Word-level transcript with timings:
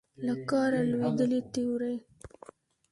له 0.25 0.33
کاره 0.49 0.81
لوېدلې 0.91 1.39
تیورۍ 1.53 1.95